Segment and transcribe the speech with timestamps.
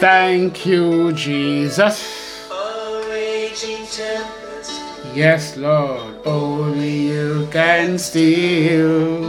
[0.00, 2.48] Thank you, Jesus.
[5.14, 9.20] Yes, Lord, only you can steal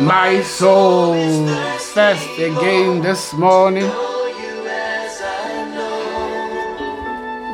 [0.00, 1.46] my soul.
[1.94, 3.90] First again this morning.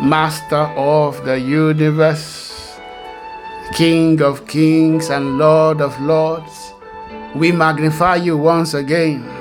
[0.03, 2.79] Master of the universe,
[3.75, 6.73] King of kings and Lord of lords,
[7.35, 9.36] we magnify you once again.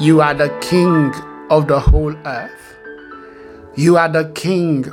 [0.00, 1.12] You are the King
[1.50, 2.74] of the whole earth.
[3.76, 4.86] You are the King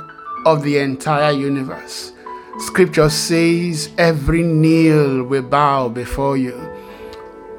[0.44, 2.12] of the entire universe.
[2.58, 6.60] Scripture says every knee will bow before you.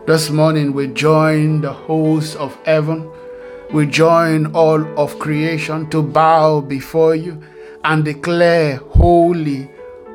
[0.05, 3.09] This morning we join the host of heaven.
[3.73, 7.41] We join all of creation to bow before you
[7.83, 9.71] and declare, Holy,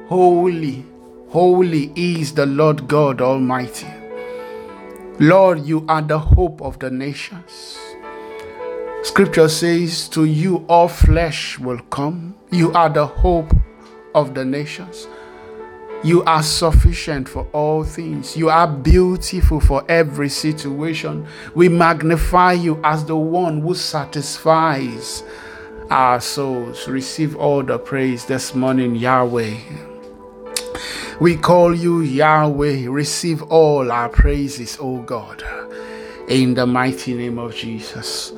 [0.06, 0.84] holy,
[1.30, 4.03] holy is the Lord God Almighty.
[5.20, 7.78] Lord, you are the hope of the nations.
[9.04, 12.34] Scripture says, To you all flesh will come.
[12.50, 13.54] You are the hope
[14.14, 15.06] of the nations.
[16.02, 18.36] You are sufficient for all things.
[18.36, 21.26] You are beautiful for every situation.
[21.54, 25.22] We magnify you as the one who satisfies
[25.90, 26.88] our souls.
[26.88, 29.93] Receive all the praise this morning, Yahweh.
[31.20, 32.88] We call you Yahweh.
[32.88, 35.44] Receive all our praises, O God,
[36.28, 38.32] in the mighty name of Jesus.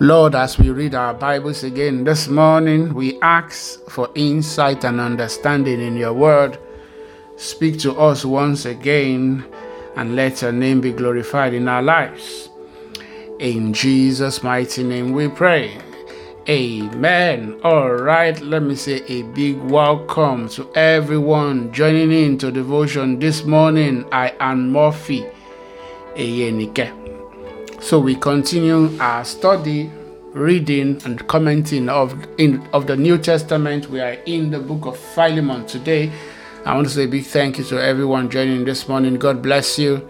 [0.00, 5.80] Lord, as we read our Bibles again this morning, we ask for insight and understanding
[5.80, 6.58] in your word.
[7.36, 9.44] Speak to us once again
[9.94, 12.50] and let your name be glorified in our lives.
[13.38, 15.78] In Jesus' mighty name we pray.
[16.48, 17.58] Amen.
[17.64, 23.44] All right, let me say a big welcome to everyone joining in to devotion this
[23.44, 24.04] morning.
[24.12, 25.26] I am Murphy
[26.14, 27.82] Eyenike.
[27.82, 29.90] So we continue our study,
[30.34, 33.90] reading and commenting of in of the New Testament.
[33.90, 36.12] We are in the book of Philemon today.
[36.64, 39.16] I want to say a big thank you to everyone joining this morning.
[39.16, 40.08] God bless you,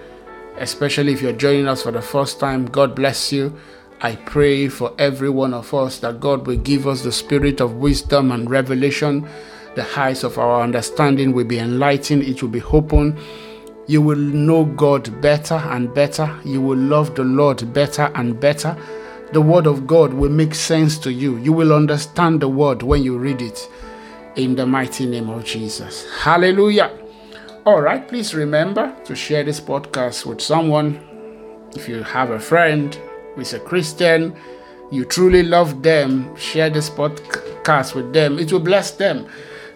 [0.58, 2.66] especially if you're joining us for the first time.
[2.66, 3.58] God bless you.
[4.00, 7.74] I pray for every one of us that God will give us the spirit of
[7.76, 9.26] wisdom and revelation.
[9.74, 13.18] The heights of our understanding will be enlightened, it will be open.
[13.86, 16.34] You will know God better and better.
[16.44, 18.76] You will love the Lord better and better.
[19.32, 21.38] The Word of God will make sense to you.
[21.38, 23.70] You will understand the Word when you read it.
[24.34, 26.06] In the mighty name of Jesus.
[26.18, 26.90] Hallelujah.
[27.64, 31.00] All right, please remember to share this podcast with someone.
[31.74, 32.98] If you have a friend,
[33.38, 34.34] is a Christian,
[34.90, 38.38] you truly love them, share this podcast with them.
[38.38, 39.26] It will bless them.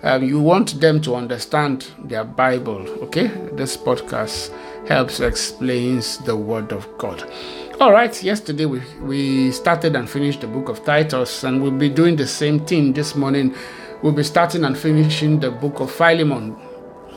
[0.03, 3.27] Um, you want them to understand their Bible, okay?
[3.53, 4.51] This podcast
[4.89, 7.31] helps explains the Word of God.
[7.81, 11.89] All right, yesterday we, we started and finished the book of Titus, and we'll be
[11.89, 13.55] doing the same thing this morning.
[14.03, 16.57] We'll be starting and finishing the book of Philemon,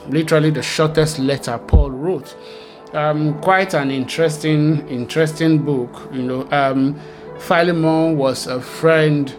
[0.08, 2.36] literally the shortest letter Paul wrote
[2.94, 6.08] um, quite an interesting, interesting book.
[6.12, 6.98] You know, um,
[7.38, 9.34] Philemon was a friend,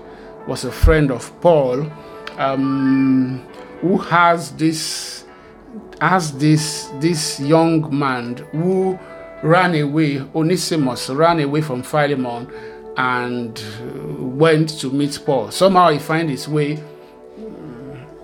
[0.48, 1.92] was a friend of Paul,
[2.38, 3.46] um,
[3.82, 5.26] who has this,
[6.02, 9.00] has this, this young man who
[9.42, 10.22] ran away.
[10.36, 12.52] Onesimus ran away from Philemon
[12.98, 13.62] and
[14.38, 15.52] went to meet Paul.
[15.52, 16.82] Somehow he find his way.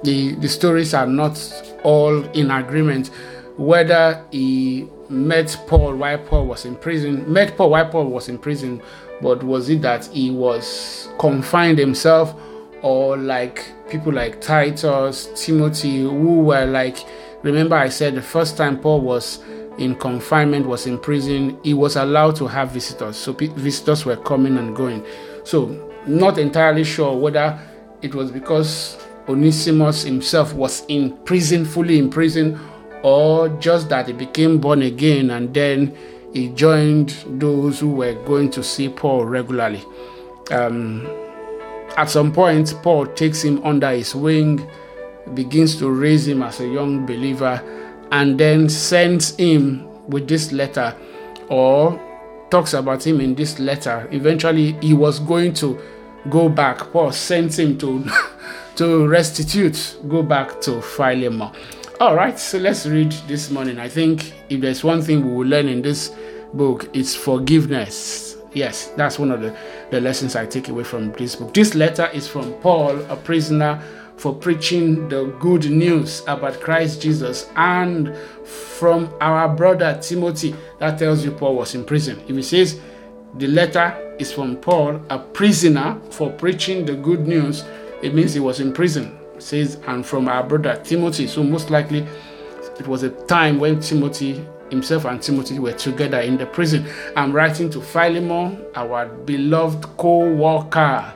[0.03, 1.37] The the stories are not
[1.83, 3.11] all in agreement
[3.57, 8.37] whether he met Paul while Paul was in prison, met Paul while Paul was in
[8.37, 8.81] prison,
[9.21, 12.33] but was it that he was confined himself
[12.81, 16.97] or like people like Titus, Timothy, who were like,
[17.43, 19.43] remember I said the first time Paul was
[19.77, 23.17] in confinement, was in prison, he was allowed to have visitors.
[23.17, 25.05] So visitors were coming and going.
[25.43, 27.59] So, not entirely sure whether
[28.01, 32.59] it was because Onesimus himself was in prison, fully in prison,
[33.03, 35.95] or just that he became born again and then
[36.33, 39.83] he joined those who were going to see Paul regularly.
[40.49, 41.07] Um,
[41.97, 44.69] at some point, Paul takes him under his wing,
[45.33, 47.61] begins to raise him as a young believer,
[48.11, 50.95] and then sends him with this letter
[51.49, 51.99] or
[52.49, 54.07] talks about him in this letter.
[54.11, 55.79] Eventually, he was going to
[56.29, 56.79] go back.
[56.91, 58.05] Paul sent him to,
[58.75, 61.51] to restitute, go back to Philemon.
[62.01, 63.77] All right, so let's read this morning.
[63.77, 66.11] I think if there's one thing we will learn in this
[66.51, 68.37] book, it's forgiveness.
[68.53, 69.55] Yes, that's one of the,
[69.91, 71.53] the lessons I take away from this book.
[71.53, 73.79] This letter is from Paul, a prisoner
[74.17, 80.55] for preaching the good news about Christ Jesus, and from our brother Timothy.
[80.79, 82.19] That tells you Paul was in prison.
[82.27, 82.79] If he says
[83.35, 87.63] the letter is from Paul, a prisoner for preaching the good news.
[88.01, 89.20] It means he was in prison.
[89.41, 91.27] Says, and from our brother Timothy.
[91.27, 92.05] So most likely
[92.79, 96.87] it was a time when Timothy himself and Timothy were together in the prison.
[97.15, 101.13] I'm writing to Philemon, our beloved co-worker.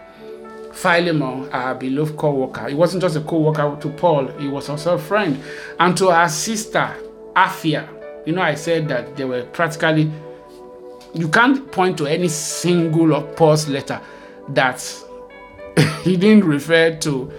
[0.73, 2.67] Philemon, our beloved co-worker.
[2.67, 5.41] He wasn't just a co-worker to Paul, he was also a friend.
[5.79, 6.93] And to our sister,
[7.35, 7.87] Apphia.
[8.25, 10.11] You know, I said that they were practically
[11.15, 14.01] you can't point to any single of Paul's letter
[14.49, 14.81] that
[16.03, 17.31] he didn't refer to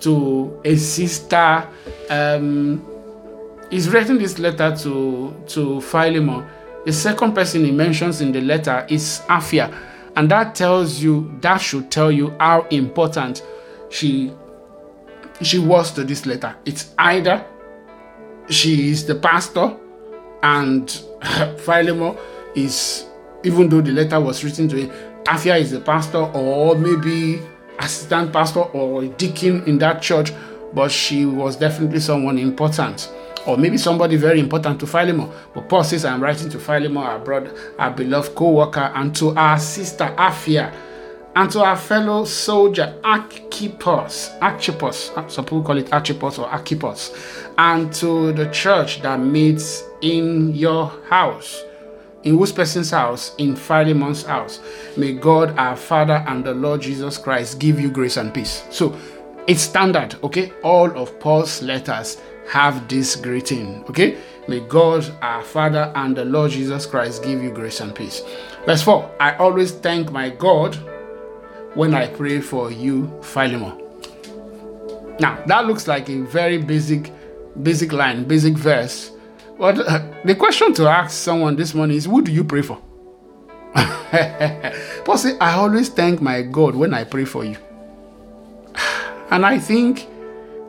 [0.00, 1.66] to a sister.
[2.10, 2.84] Um,
[3.70, 6.46] he's writing this letter to to Philemon.
[6.84, 9.74] The second person he mentions in the letter is Apphia.
[10.16, 13.42] and that tells you that should tell you how important
[13.90, 14.32] she
[15.42, 16.56] she was to this letter.
[16.64, 17.44] It's either
[18.48, 19.76] she is the pastor
[20.42, 20.90] and
[21.58, 22.16] Philemon
[22.54, 23.06] is
[23.44, 24.90] even though the letter was written to him,
[25.24, 27.40] Apphia is the pastor or maybe
[27.78, 30.32] assistant pastor or a deacon in that church,
[30.72, 33.12] but she was definitely someone important.
[33.46, 35.30] Or maybe somebody very important to Philemon.
[35.54, 39.58] But Paul says, I'm writing to Philemon, our brother, our beloved co-worker, and to our
[39.58, 40.74] sister Apphia,
[41.36, 47.14] and to our fellow soldier Archippus, Archippus, some people call it Archippus or Archippus,
[47.58, 51.62] and to the church that meets in your house
[52.26, 53.34] in whose person's house?
[53.38, 54.60] In Philemon's house.
[54.96, 58.64] May God our Father and the Lord Jesus Christ give you grace and peace.
[58.68, 58.98] So
[59.46, 60.52] it's standard, okay?
[60.64, 62.20] All of Paul's letters
[62.50, 64.18] have this greeting, okay?
[64.48, 68.22] May God our Father and the Lord Jesus Christ give you grace and peace.
[68.64, 70.74] Verse 4 I always thank my God
[71.74, 73.80] when I pray for you, Philemon.
[75.20, 77.12] Now, that looks like a very basic,
[77.62, 79.12] basic line, basic verse
[79.58, 82.80] but uh, the question to ask someone this morning is who do you pray for?
[85.04, 87.56] Paul said, I always thank my God when I pray for you.
[89.30, 90.06] And I think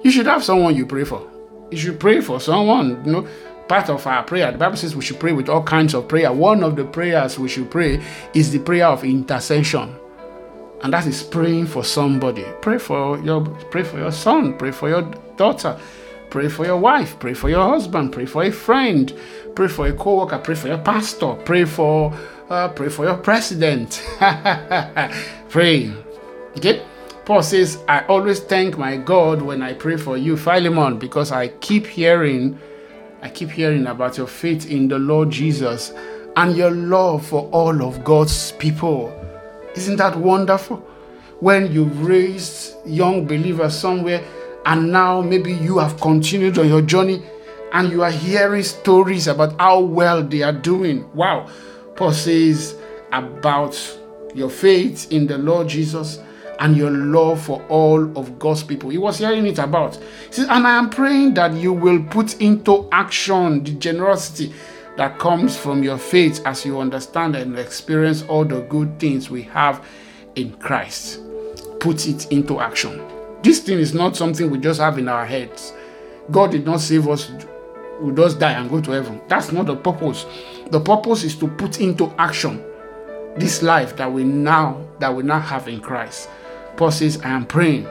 [0.03, 1.29] you should have someone you pray for.
[1.69, 3.27] You should pray for someone, you know,
[3.67, 4.51] part of our prayer.
[4.51, 6.31] The Bible says we should pray with all kinds of prayer.
[6.31, 8.03] One of the prayers we should pray
[8.33, 9.95] is the prayer of intercession.
[10.81, 12.45] And that is praying for somebody.
[12.61, 15.01] Pray for your pray for your son, pray for your
[15.35, 15.79] daughter,
[16.37, 19.11] Pray for your wife, pray for your husband, pray for a friend,
[19.55, 22.13] pray for a co-worker, pray for your pastor, pray for
[22.51, 24.05] uh, pray for your president.
[25.49, 25.91] pray.
[26.55, 26.85] Okay?
[27.25, 31.47] Paul says, I always thank my God when I pray for you, Philemon, because I
[31.47, 32.59] keep hearing,
[33.23, 35.91] I keep hearing about your faith in the Lord Jesus
[36.35, 39.11] and your love for all of God's people.
[39.75, 40.77] Isn't that wonderful?
[41.39, 44.23] When you've raised young believers somewhere
[44.67, 47.23] and now maybe you have continued on your journey
[47.71, 51.09] and you are hearing stories about how well they are doing.
[51.13, 51.49] Wow.
[51.95, 52.75] Paul says
[53.13, 53.97] about
[54.35, 56.19] your faith in the Lord Jesus
[56.59, 58.89] and your love for all of God's people.
[58.89, 59.95] He was hearing it about.
[59.95, 64.53] He says, and I am praying that you will put into action the generosity
[64.97, 69.43] that comes from your faith as you understand and experience all the good things we
[69.43, 69.85] have
[70.35, 71.21] in Christ.
[71.79, 73.16] Put it into action.
[73.43, 75.73] This thing is not something we just have in our heads.
[76.31, 77.31] God did not save us,
[78.01, 79.21] we just die and go to heaven.
[79.27, 80.25] That's not the purpose.
[80.69, 82.63] The purpose is to put into action
[83.37, 86.29] this life that we now that we now have in Christ.
[86.75, 87.87] Paul says, I am praying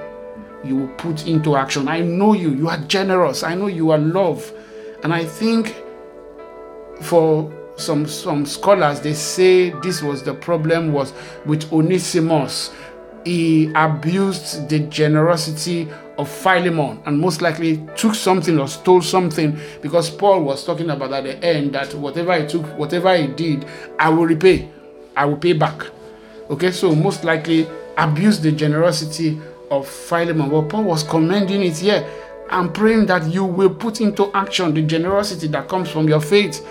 [0.67, 1.89] you will put into action.
[1.89, 3.43] I know you, you are generous.
[3.43, 4.53] I know you are love.
[5.03, 5.77] And I think
[7.03, 11.13] for some some scholars they say this was the problem was
[11.45, 12.73] with Onesimus
[13.27, 20.09] he abused the generosity of Philemon and most likely took something or stole something because
[20.09, 23.67] Paul was talking about at the end that whatever he took, whatever he did,
[23.99, 24.69] I will repay.
[25.17, 25.89] I will pay back.
[26.51, 27.67] Okay, so most likely
[27.99, 29.41] abused the generosity
[29.73, 30.49] of Philemon.
[30.49, 32.09] Well, Paul was commending it here
[32.51, 36.65] and praying that you will put into action the generosity that comes from your faith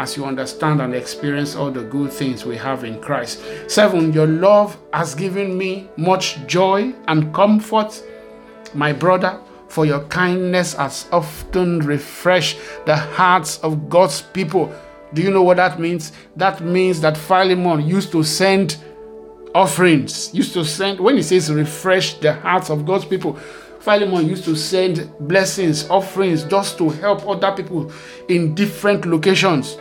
[0.00, 3.42] as you understand and experience all the good things we have in Christ.
[3.68, 8.02] Seven, your love has given me much joy and comfort,
[8.72, 9.38] my brother,
[9.68, 14.72] for your kindness has often refreshed the hearts of God's people.
[15.12, 16.12] Do you know what that means?
[16.34, 18.78] That means that Philemon used to send
[19.54, 23.38] offerings, used to send, when he says refresh the hearts of God's people,
[23.80, 27.92] Philemon used to send blessings, offerings, just to help other people
[28.28, 29.76] in different locations.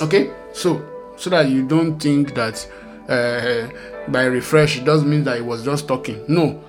[0.00, 0.84] Okay, so
[1.16, 2.64] so that you don't think that
[3.08, 3.68] uh,
[4.10, 6.24] by refresh it doesn't mean that he was just talking.
[6.28, 6.62] No,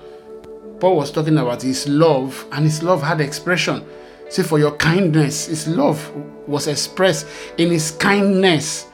[0.80, 3.84] Paul was talking about his love, and his love had expression.
[4.30, 6.10] See, for your kindness, his love
[6.46, 7.26] was expressed
[7.58, 8.86] in his kindness.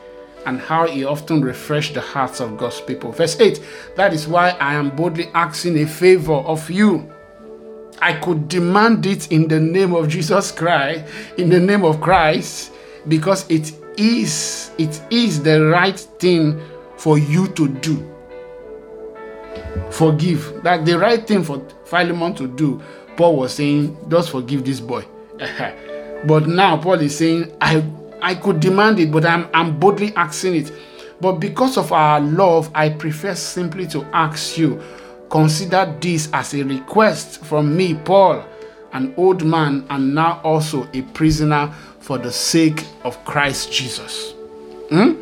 [0.46, 3.10] and how he often refreshed the hearts of God's people.
[3.12, 3.60] Verse 8
[3.96, 7.12] That is why I am boldly asking a favor of you.
[8.00, 11.04] I could demand it in the name of Jesus Christ,
[11.36, 12.72] in the name of Christ,
[13.08, 16.60] because it is it is the right thing
[16.96, 18.12] for you to do.
[19.90, 20.62] Forgive.
[20.62, 22.80] That the right thing for Philemon to do.
[23.16, 25.04] Paul was saying, just forgive this boy.
[26.26, 27.84] but now Paul is saying, I
[28.20, 30.72] I could demand it, but I'm I'm boldly asking it.
[31.20, 34.82] But because of our love, I prefer simply to ask you,
[35.30, 38.44] consider this as a request from me, Paul,
[38.92, 41.74] an old man and now also a prisoner
[42.06, 44.32] for the sake of Christ Jesus.
[44.90, 45.20] Hmm?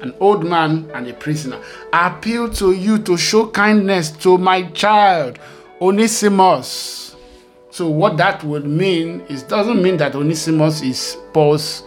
[0.00, 1.62] An old man and a prisoner.
[1.92, 5.38] I appeal to you to show kindness to my child,
[5.78, 7.16] Onesimus.
[7.68, 11.82] So, what that would mean is doesn't mean that Onesimus is Paul's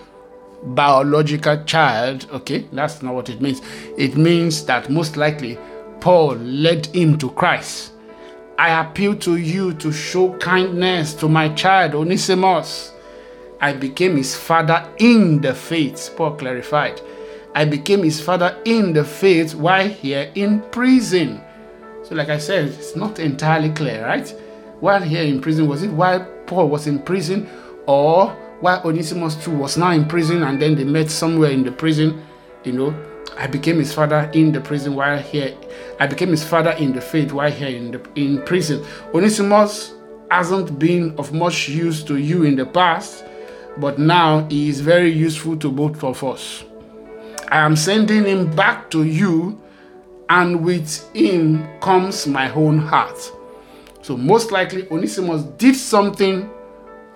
[0.61, 2.27] biological child.
[2.31, 3.63] Okay, that's not what it means.
[3.97, 5.57] It means that most likely
[6.01, 7.93] Paul led him to Christ.
[8.59, 12.91] I appeal to you to show kindness to my child, Onesimus.
[13.61, 17.01] I became his father in the faith, Paul clarified.
[17.53, 21.41] I became his father in the faith while here in prison.
[22.03, 24.29] So, like I said, it's not entirely clear, right?
[24.81, 27.49] While here in prison, was it while Paul was in prison
[27.87, 31.71] or while Onesimus too was now in prison and then they met somewhere in the
[31.71, 32.21] prison?
[32.65, 33.05] You know,
[33.37, 35.55] I became his father in the prison while here.
[35.99, 38.85] I became his father in the faith while here in the in prison.
[39.13, 39.93] Onesimus
[40.29, 43.23] hasn't been of much use to you in the past
[43.77, 46.63] but now he is very useful to both of us.
[47.49, 49.61] I am sending him back to you,
[50.29, 53.31] and with him comes my own heart.
[54.01, 56.49] So, most likely, Onesimus did something.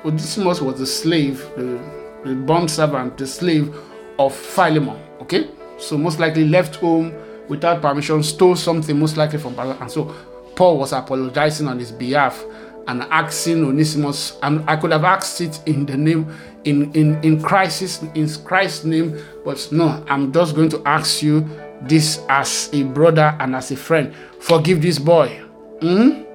[0.05, 1.79] Onesimus was a slave, the,
[2.23, 3.75] the bond servant, the slave
[4.17, 4.99] of Philemon.
[5.21, 5.49] Okay?
[5.77, 7.13] So, most likely left home
[7.47, 9.71] without permission, stole something, most likely from Paul.
[9.71, 10.13] And so,
[10.55, 12.43] Paul was apologizing on his behalf
[12.87, 16.33] and asking Onesimus, and I could have asked it in the name,
[16.63, 21.47] in in in Christ's in Christ's name, but no, I'm just going to ask you
[21.81, 24.13] this as a brother and as a friend.
[24.39, 25.41] Forgive this boy.
[25.79, 26.25] Mm?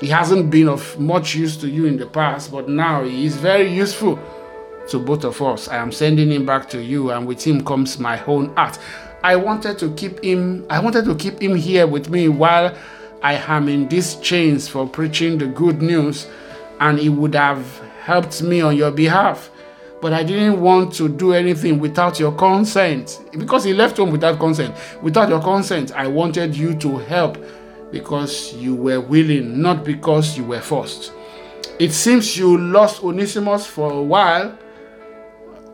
[0.00, 3.36] He hasn't been of much use to you in the past, but now he is
[3.36, 4.18] very useful
[4.88, 5.68] to both of us.
[5.68, 8.78] I am sending him back to you, and with him comes my own heart.
[9.22, 10.66] I wanted to keep him.
[10.68, 12.76] I wanted to keep him here with me while
[13.24, 16.26] I am in these chains for preaching the good news,
[16.78, 19.50] and it would have helped me on your behalf.
[20.02, 23.22] But I didn't want to do anything without your consent.
[23.32, 24.76] Because he left home without consent.
[25.00, 27.42] Without your consent, I wanted you to help
[27.90, 31.10] because you were willing, not because you were forced.
[31.78, 34.58] It seems you lost Onesimus for a while,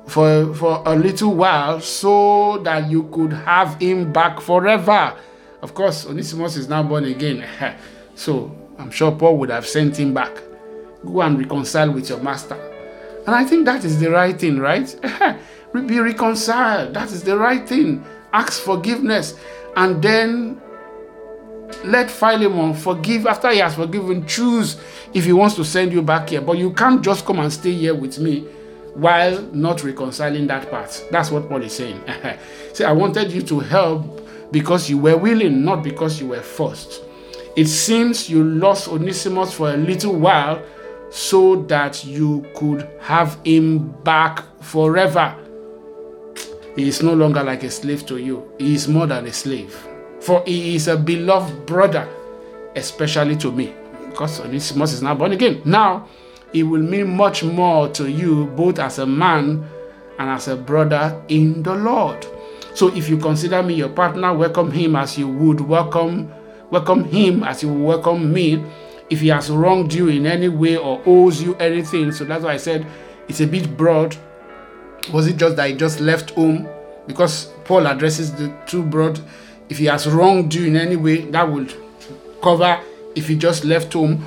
[0.07, 5.17] for, for a little while, so that you could have him back forever.
[5.63, 7.47] Of course, Onesimus is now born again.
[8.15, 10.33] so I'm sure Paul would have sent him back.
[11.05, 12.57] Go and reconcile with your master.
[13.27, 14.95] And I think that is the right thing, right?
[15.73, 16.95] Be reconciled.
[16.95, 18.05] That is the right thing.
[18.33, 19.39] Ask forgiveness.
[19.77, 20.61] And then
[21.85, 24.27] let Philemon forgive after he has forgiven.
[24.27, 24.81] Choose
[25.15, 26.41] if he wants to send you back here.
[26.41, 28.41] But you can't just come and stay here with me
[28.95, 31.07] while not reconciling that part.
[31.11, 32.03] That's what Paul is saying.
[32.73, 34.20] See, I wanted you to help
[34.51, 37.03] because you were willing, not because you were forced.
[37.57, 40.63] It seems you lost Onesimus for a little while
[41.11, 45.35] so that you could have him back forever.
[46.77, 49.75] He is no longer like a slave to you, he is more than a slave.
[50.21, 52.09] For he is a beloved brother,
[52.77, 53.75] especially to me,
[54.09, 55.63] because Onesimus is now born again.
[55.65, 56.09] Now,
[56.53, 59.69] it will mean much more to you, both as a man
[60.19, 62.27] and as a brother in the Lord.
[62.81, 66.33] So if you consider me your partner, welcome him as you would welcome
[66.71, 68.65] welcome him as you welcome me.
[69.11, 72.55] If he has wronged you in any way or owes you anything, so that's why
[72.55, 72.87] I said
[73.29, 74.17] it's a bit broad.
[75.13, 76.67] Was it just that he just left home?
[77.07, 79.21] Because Paul addresses the two broad.
[79.69, 81.75] If he has wronged you in any way, that would
[82.43, 82.81] cover
[83.15, 84.25] if he just left home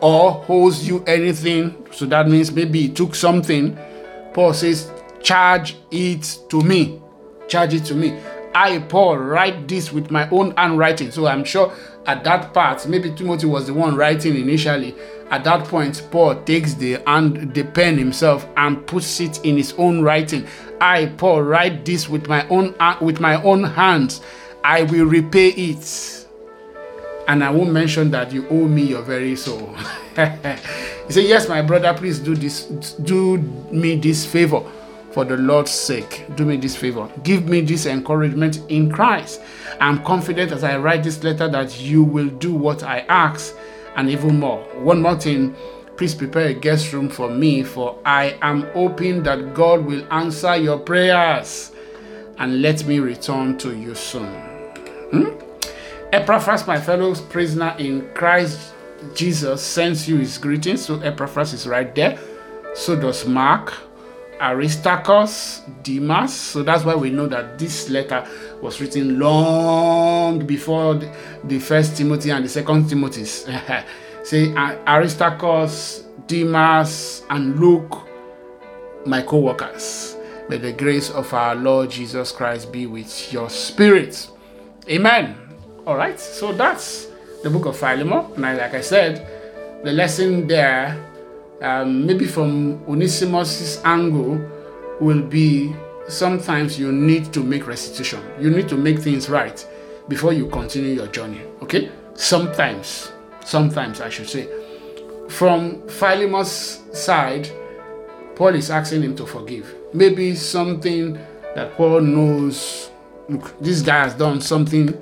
[0.00, 1.88] or owes you anything.
[1.90, 3.76] So that means maybe he took something.
[4.32, 4.92] Paul says,
[5.24, 7.00] charge it to me
[7.48, 8.18] charge it to me.
[8.54, 11.10] I, Paul, write this with my own handwriting.
[11.10, 11.72] So I'm sure
[12.06, 14.94] at that part, maybe Timothy was the one writing initially.
[15.30, 19.74] At that point, Paul takes the hand, the pen himself and puts it in his
[19.74, 20.46] own writing.
[20.80, 24.22] I, Paul, write this with my own uh, with my own hands.
[24.64, 26.14] I will repay it.
[27.28, 29.74] And I won't mention that you owe me your very soul.
[30.16, 32.64] he said, Yes, my brother, please do this,
[32.94, 33.36] do
[33.70, 34.62] me this favor
[35.18, 37.10] for the Lord's sake, do me this favor.
[37.24, 39.40] Give me this encouragement in Christ.
[39.80, 43.52] I'm confident as I write this letter that you will do what I ask
[43.96, 44.60] and even more.
[44.76, 45.56] One more thing
[45.96, 50.54] please prepare a guest room for me, for I am hoping that God will answer
[50.54, 51.72] your prayers
[52.38, 54.32] and let me return to you soon.
[55.10, 55.30] Hmm?
[56.12, 58.72] Epaphras, my fellow prisoner in Christ
[59.16, 60.86] Jesus, sends you his greetings.
[60.86, 62.20] So Epaphras is right there.
[62.76, 63.74] So does Mark,
[64.40, 66.34] Aristarchus, Demas.
[66.34, 68.26] So that's why we know that this letter
[68.62, 71.14] was written long before the,
[71.44, 73.24] the first Timothy and the second Timothy.
[74.24, 78.06] Say Aristarchus, Demas, and Luke,
[79.06, 80.16] my co workers.
[80.48, 84.28] May the grace of our Lord Jesus Christ be with your spirit.
[84.88, 85.36] Amen.
[85.86, 87.08] All right, so that's
[87.42, 88.32] the book of Philemon.
[88.34, 89.26] And like I said,
[89.84, 90.96] the lesson there,
[91.62, 94.40] um, maybe from Onesimus' angle,
[95.00, 95.74] will be
[96.08, 98.20] sometimes you need to make restitution.
[98.40, 99.66] You need to make things right
[100.08, 101.42] before you continue your journey.
[101.62, 101.90] Okay?
[102.14, 103.12] Sometimes
[103.48, 104.46] sometimes I should say.
[105.28, 107.50] From Philemon's side,
[108.36, 109.74] Paul is asking him to forgive.
[109.92, 111.14] Maybe something
[111.54, 112.90] that Paul knows,
[113.28, 114.96] look, this guy has done something,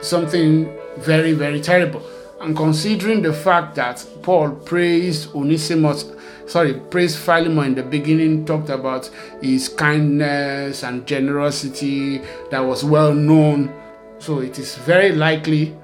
[0.00, 2.02] something very, very terrible.
[2.40, 6.04] And considering the fact that Paul praised Onesimus,
[6.46, 9.10] sorry, praised Philemon in the beginning, talked about
[9.42, 13.74] his kindness and generosity that was well known.
[14.20, 15.76] So it is very likely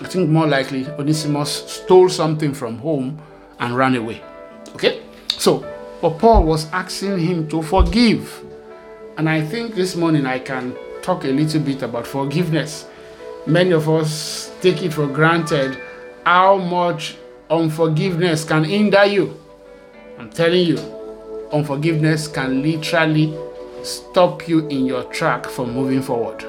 [0.00, 3.18] I think more likely Onesimus stole something from home
[3.58, 4.22] and ran away.
[4.74, 5.02] Okay?
[5.28, 5.64] So,
[6.02, 8.44] but Paul was asking him to forgive.
[9.16, 12.86] And I think this morning I can talk a little bit about forgiveness.
[13.46, 15.78] Many of us take it for granted
[16.24, 17.16] how much
[17.48, 19.38] unforgiveness can hinder you.
[20.18, 20.78] I'm telling you,
[21.52, 23.36] unforgiveness can literally
[23.82, 26.44] stop you in your track from moving forward.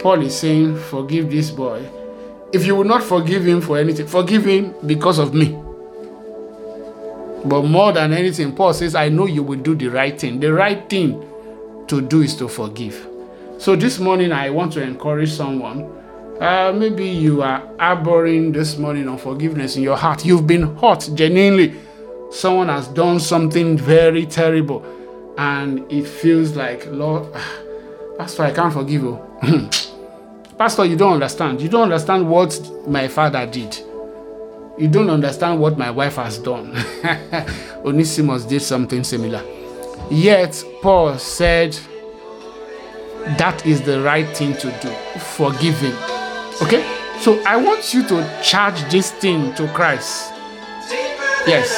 [0.00, 1.86] Paul is saying, Forgive this boy
[2.52, 5.58] if you will not forgive him for anything, forgive him because of me.
[7.44, 10.38] But more than anything, Paul says, I know you will do the right thing.
[10.38, 11.26] The right thing
[11.88, 13.08] to do is to forgive.
[13.62, 15.88] So this morning, I want to encourage someone.
[16.40, 20.24] Uh, maybe you are harboring this morning unforgiveness in your heart.
[20.24, 21.76] You've been hurt genuinely.
[22.32, 24.84] Someone has done something very terrible,
[25.38, 27.32] and it feels like, Lord,
[28.18, 29.24] Pastor, I can't forgive you.
[30.58, 31.60] Pastor, you don't understand.
[31.60, 33.78] You don't understand what my father did.
[34.76, 36.76] You don't understand what my wife has done.
[37.84, 39.44] Onesimus did something similar.
[40.10, 41.78] Yet, Paul said,
[43.38, 44.90] that is the right thing to do.
[45.18, 45.94] Forgiving.
[46.62, 46.84] Okay?
[47.20, 50.32] So I want you to charge this thing to Christ.
[51.46, 51.70] Yes.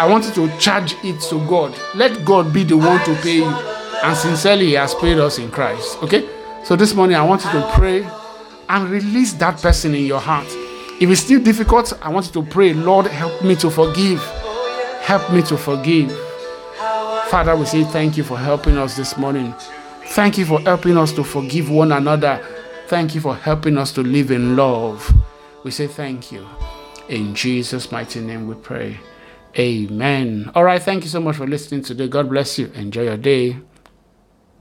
[0.00, 1.78] I want you to charge it to God.
[1.94, 3.44] Let God be the one to pay you.
[3.44, 6.02] And sincerely, He has paid us in Christ.
[6.02, 6.28] Okay?
[6.64, 8.08] So this morning, I want you to pray
[8.68, 10.46] and release that person in your heart.
[11.00, 14.22] If it's still difficult, I want you to pray, Lord, help me to forgive.
[15.02, 16.10] Help me to forgive.
[17.28, 19.54] Father, we say thank you for helping us this morning.
[20.14, 22.44] Thank you for helping us to forgive one another.
[22.88, 25.10] Thank you for helping us to live in love.
[25.64, 26.46] We say thank you.
[27.08, 29.00] In Jesus' mighty name we pray.
[29.58, 30.50] Amen.
[30.54, 30.82] All right.
[30.82, 32.08] Thank you so much for listening today.
[32.08, 32.66] God bless you.
[32.74, 33.56] Enjoy your day.